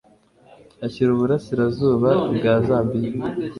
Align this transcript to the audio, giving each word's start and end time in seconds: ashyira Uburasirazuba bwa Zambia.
ashyira 0.85 1.09
Uburasirazuba 1.13 2.09
bwa 2.35 2.53
Zambia. 2.65 3.11